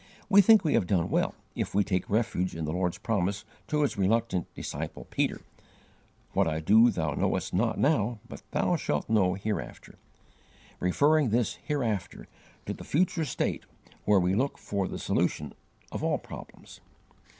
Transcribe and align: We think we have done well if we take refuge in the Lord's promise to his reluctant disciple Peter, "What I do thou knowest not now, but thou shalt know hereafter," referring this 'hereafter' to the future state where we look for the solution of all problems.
We 0.29 0.41
think 0.41 0.63
we 0.63 0.73
have 0.73 0.87
done 0.87 1.11
well 1.11 1.35
if 1.55 1.75
we 1.75 1.83
take 1.83 2.09
refuge 2.09 2.55
in 2.55 2.65
the 2.65 2.73
Lord's 2.73 2.97
promise 2.97 3.45
to 3.67 3.83
his 3.83 3.99
reluctant 3.99 4.51
disciple 4.55 5.05
Peter, 5.11 5.41
"What 6.33 6.47
I 6.47 6.59
do 6.59 6.89
thou 6.89 7.13
knowest 7.13 7.53
not 7.53 7.77
now, 7.77 8.17
but 8.27 8.41
thou 8.49 8.77
shalt 8.77 9.07
know 9.11 9.35
hereafter," 9.35 9.99
referring 10.79 11.29
this 11.29 11.59
'hereafter' 11.67 12.27
to 12.65 12.73
the 12.73 12.83
future 12.83 13.25
state 13.25 13.63
where 14.05 14.19
we 14.19 14.33
look 14.33 14.57
for 14.57 14.87
the 14.87 14.97
solution 14.97 15.53
of 15.91 16.03
all 16.03 16.17
problems. 16.17 16.81